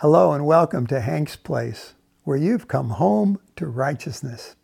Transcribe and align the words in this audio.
Hello 0.00 0.32
and 0.32 0.44
welcome 0.44 0.86
to 0.88 1.00
Hank's 1.00 1.36
Place, 1.36 1.94
where 2.24 2.36
you've 2.36 2.68
come 2.68 2.90
home 2.90 3.40
to 3.56 3.66
righteousness. 3.66 4.54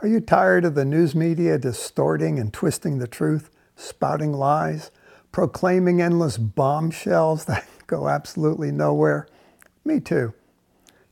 Are 0.00 0.08
you 0.08 0.20
tired 0.20 0.66
of 0.66 0.74
the 0.74 0.84
news 0.84 1.14
media 1.14 1.56
distorting 1.56 2.38
and 2.38 2.52
twisting 2.52 2.98
the 2.98 3.08
truth, 3.08 3.48
spouting 3.76 4.34
lies, 4.34 4.90
proclaiming 5.32 6.02
endless 6.02 6.36
bombshells 6.36 7.46
that 7.46 7.66
go 7.86 8.10
absolutely 8.10 8.70
nowhere? 8.70 9.26
Me 9.86 10.00
too. 10.00 10.34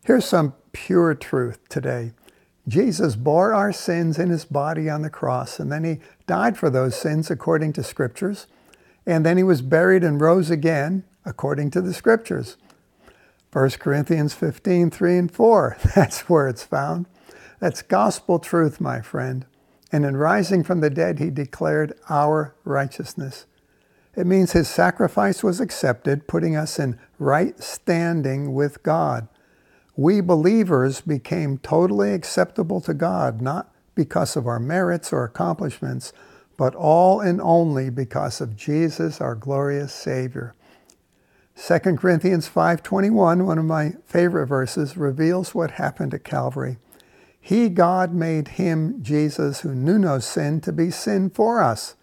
Here's 0.04 0.26
some 0.26 0.52
pure 0.72 1.14
truth 1.14 1.66
today. 1.70 2.12
Jesus 2.68 3.16
bore 3.16 3.54
our 3.54 3.72
sins 3.72 4.18
in 4.18 4.28
his 4.28 4.44
body 4.44 4.90
on 4.90 5.00
the 5.00 5.08
cross, 5.08 5.58
and 5.58 5.72
then 5.72 5.82
he 5.82 6.00
died 6.26 6.58
for 6.58 6.68
those 6.68 6.94
sins 6.94 7.30
according 7.30 7.72
to 7.72 7.82
scriptures, 7.82 8.48
and 9.06 9.24
then 9.24 9.38
he 9.38 9.42
was 9.42 9.62
buried 9.62 10.04
and 10.04 10.20
rose 10.20 10.50
again 10.50 11.04
according 11.24 11.70
to 11.70 11.80
the 11.80 11.94
scriptures. 11.94 12.58
1 13.56 13.70
Corinthians 13.80 14.34
15, 14.34 14.90
3 14.90 15.18
and 15.18 15.32
4, 15.32 15.78
that's 15.94 16.28
where 16.28 16.48
it's 16.48 16.64
found. 16.64 17.06
That's 17.60 17.82
gospel 17.82 18.38
truth, 18.38 18.82
my 18.82 19.00
friend. 19.00 19.46
And 19.90 20.04
in 20.04 20.18
rising 20.18 20.64
from 20.64 20.80
the 20.80 20.90
dead, 20.90 21.18
he 21.20 21.30
declared 21.30 21.94
our 22.10 22.54
righteousness. 22.64 23.46
It 24.14 24.26
means 24.26 24.52
his 24.52 24.68
sacrifice 24.68 25.42
was 25.42 25.60
accepted, 25.60 26.28
putting 26.28 26.56
us 26.56 26.78
in 26.78 26.98
right 27.18 27.58
standing 27.62 28.54
with 28.54 28.82
God 28.82 29.28
we 29.96 30.20
believers 30.20 31.00
became 31.00 31.58
totally 31.58 32.12
acceptable 32.12 32.82
to 32.82 32.94
God, 32.94 33.40
not 33.40 33.72
because 33.94 34.36
of 34.36 34.46
our 34.46 34.60
merits 34.60 35.12
or 35.12 35.24
accomplishments, 35.24 36.12
but 36.58 36.74
all 36.74 37.20
and 37.20 37.40
only 37.40 37.90
because 37.90 38.42
of 38.42 38.56
Jesus, 38.56 39.22
our 39.22 39.36
glorious 39.36 39.94
Savior. 39.94 40.54
2 41.56 41.96
Corinthians 41.98 42.48
5:21, 42.48 43.46
one 43.46 43.58
of 43.58 43.64
my 43.64 43.94
favorite 44.04 44.46
verses, 44.46 44.96
reveals 44.96 45.54
what 45.54 45.72
happened 45.72 46.14
at 46.14 46.24
Calvary. 46.24 46.78
He, 47.40 47.68
God, 47.68 48.12
made 48.12 48.48
him, 48.48 49.02
Jesus, 49.02 49.60
who 49.60 49.74
knew 49.74 49.98
no 49.98 50.18
sin, 50.18 50.60
to 50.60 50.72
be 50.72 50.90
sin 50.90 51.30
for 51.30 51.60
us. 51.60 51.94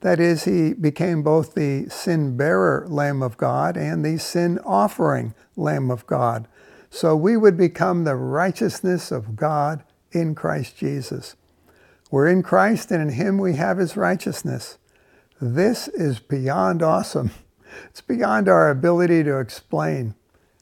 That 0.00 0.20
is, 0.20 0.44
he 0.44 0.74
became 0.74 1.22
both 1.22 1.54
the 1.54 1.88
sin 1.88 2.36
bearer 2.36 2.86
Lamb 2.88 3.22
of 3.22 3.36
God 3.36 3.76
and 3.76 4.04
the 4.04 4.18
sin 4.18 4.58
offering 4.64 5.34
Lamb 5.56 5.90
of 5.90 6.06
God 6.06 6.48
so 6.90 7.14
we 7.14 7.36
would 7.36 7.56
become 7.56 8.04
the 8.04 8.16
righteousness 8.16 9.10
of 9.10 9.36
God 9.36 9.82
in 10.12 10.34
Christ 10.34 10.76
Jesus. 10.76 11.36
We're 12.10 12.28
in 12.28 12.42
Christ, 12.42 12.90
and 12.90 13.02
in 13.02 13.10
Him 13.10 13.38
we 13.38 13.54
have 13.54 13.78
His 13.78 13.96
righteousness. 13.96 14.78
This 15.40 15.88
is 15.88 16.18
beyond 16.18 16.82
awesome. 16.82 17.30
It's 17.90 18.00
beyond 18.00 18.48
our 18.48 18.70
ability 18.70 19.24
to 19.24 19.38
explain. 19.38 20.14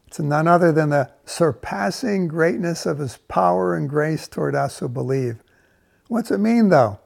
It's 0.06 0.20
none 0.20 0.46
other 0.46 0.72
than 0.72 0.90
the 0.90 1.10
surpassing 1.24 2.28
greatness 2.28 2.86
of 2.86 2.98
His 2.98 3.18
power 3.28 3.74
and 3.74 3.88
grace 3.88 4.28
toward 4.28 4.54
us 4.54 4.78
who 4.78 4.88
believe. 4.88 5.42
What's 6.08 6.30
it 6.30 6.38
mean, 6.38 6.68
though? 6.68 7.00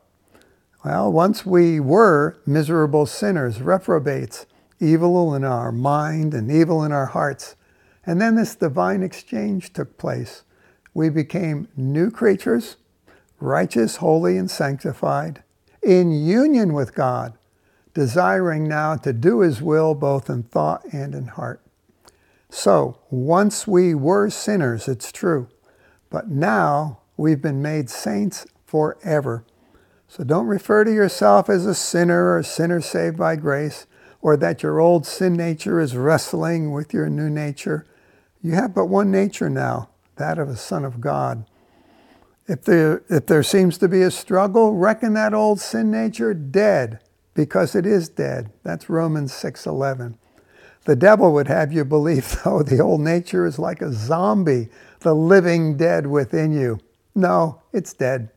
Well, 0.84 1.12
once 1.12 1.44
we 1.44 1.80
were 1.80 2.38
miserable 2.46 3.06
sinners, 3.06 3.60
reprobates, 3.60 4.46
evil 4.80 5.34
in 5.34 5.44
our 5.44 5.70
mind 5.70 6.32
and 6.32 6.50
evil 6.50 6.82
in 6.84 6.92
our 6.92 7.06
hearts. 7.06 7.54
And 8.06 8.20
then 8.20 8.34
this 8.34 8.54
divine 8.54 9.02
exchange 9.02 9.72
took 9.72 9.98
place. 9.98 10.42
We 10.94 11.10
became 11.10 11.68
new 11.76 12.10
creatures, 12.10 12.76
righteous, 13.38 13.96
holy, 13.96 14.36
and 14.38 14.50
sanctified, 14.50 15.42
in 15.82 16.10
union 16.10 16.72
with 16.72 16.94
God, 16.94 17.34
desiring 17.94 18.68
now 18.68 18.96
to 18.96 19.12
do 19.12 19.40
His 19.40 19.60
will 19.60 19.94
both 19.94 20.28
in 20.30 20.44
thought 20.44 20.84
and 20.92 21.14
in 21.14 21.28
heart. 21.28 21.60
So, 22.48 22.98
once 23.10 23.66
we 23.66 23.94
were 23.94 24.28
sinners, 24.28 24.88
it's 24.88 25.12
true, 25.12 25.48
but 26.10 26.28
now 26.28 27.00
we've 27.16 27.40
been 27.40 27.62
made 27.62 27.88
saints 27.88 28.46
forever. 28.66 29.44
So 30.08 30.24
don't 30.24 30.48
refer 30.48 30.82
to 30.82 30.92
yourself 30.92 31.48
as 31.48 31.66
a 31.66 31.74
sinner 31.74 32.24
or 32.24 32.38
a 32.38 32.44
sinner 32.44 32.80
saved 32.80 33.16
by 33.16 33.36
grace, 33.36 33.86
or 34.20 34.36
that 34.38 34.60
your 34.60 34.80
old 34.80 35.06
sin 35.06 35.34
nature 35.34 35.78
is 35.78 35.96
wrestling 35.96 36.72
with 36.72 36.92
your 36.92 37.08
new 37.08 37.30
nature. 37.30 37.86
You 38.42 38.54
have 38.54 38.74
but 38.74 38.86
one 38.86 39.12
nature 39.12 39.48
now, 39.48 39.90
that 40.16 40.38
of 40.38 40.48
a 40.48 40.56
son 40.56 40.84
of 40.84 41.00
God. 41.00 41.44
If 42.48 42.64
there, 42.64 43.04
if 43.08 43.26
there 43.26 43.44
seems 43.44 43.78
to 43.78 43.88
be 43.88 44.02
a 44.02 44.10
struggle, 44.10 44.74
reckon 44.74 45.14
that 45.14 45.32
old 45.32 45.60
sin 45.60 45.92
nature 45.92 46.34
dead, 46.34 46.98
because 47.34 47.74
it 47.74 47.86
is 47.86 48.08
dead. 48.08 48.50
That's 48.62 48.88
Romans 48.88 49.32
6:11. 49.32 50.16
The 50.84 50.96
devil 50.96 51.32
would 51.32 51.48
have 51.48 51.72
you 51.72 51.84
believe, 51.84 52.40
though, 52.44 52.62
the 52.62 52.80
old 52.80 53.00
nature 53.00 53.46
is 53.46 53.58
like 53.58 53.82
a 53.82 53.92
zombie, 53.92 54.68
the 55.00 55.14
living 55.14 55.76
dead 55.76 56.06
within 56.06 56.52
you. 56.52 56.78
No, 57.14 57.62
it's 57.72 57.92
dead. 57.92 58.30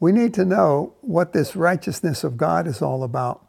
We 0.00 0.12
need 0.12 0.34
to 0.34 0.44
know 0.44 0.94
what 1.00 1.32
this 1.32 1.56
righteousness 1.56 2.24
of 2.24 2.36
God 2.36 2.66
is 2.66 2.82
all 2.82 3.02
about. 3.02 3.46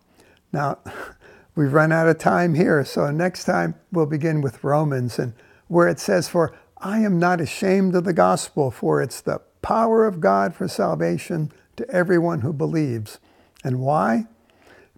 Now, 0.51 0.79
we've 1.55 1.73
run 1.73 1.91
out 1.91 2.07
of 2.07 2.17
time 2.17 2.53
here, 2.53 2.83
so 2.85 3.11
next 3.11 3.45
time 3.45 3.75
we'll 3.91 4.05
begin 4.05 4.41
with 4.41 4.63
Romans 4.63 5.19
and 5.19 5.33
where 5.67 5.87
it 5.87 5.99
says, 5.99 6.29
For 6.29 6.55
I 6.77 6.99
am 6.99 7.19
not 7.19 7.41
ashamed 7.41 7.95
of 7.95 8.03
the 8.03 8.13
gospel, 8.13 8.71
for 8.71 9.01
it's 9.01 9.21
the 9.21 9.41
power 9.61 10.05
of 10.05 10.21
God 10.21 10.53
for 10.53 10.67
salvation 10.67 11.51
to 11.77 11.89
everyone 11.89 12.41
who 12.41 12.53
believes. 12.53 13.19
And 13.63 13.79
why? 13.79 14.27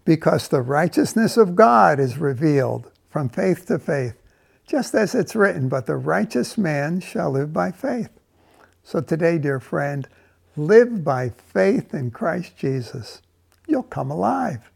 Because 0.08 0.48
the 0.48 0.62
righteousness 0.62 1.36
of 1.36 1.54
God 1.54 2.00
is 2.00 2.16
revealed 2.16 2.90
from 3.10 3.28
faith 3.28 3.66
to 3.66 3.78
faith, 3.78 4.14
just 4.66 4.94
as 4.94 5.14
it's 5.14 5.36
written, 5.36 5.68
But 5.68 5.84
the 5.84 5.96
righteous 5.96 6.56
man 6.56 7.00
shall 7.00 7.30
live 7.30 7.52
by 7.52 7.72
faith. 7.72 8.08
So 8.82 9.02
today, 9.02 9.36
dear 9.36 9.60
friend, 9.60 10.08
live 10.56 11.04
by 11.04 11.28
faith 11.28 11.92
in 11.92 12.10
Christ 12.10 12.56
Jesus. 12.56 13.20
You'll 13.66 13.82
come 13.82 14.10
alive. 14.10 14.70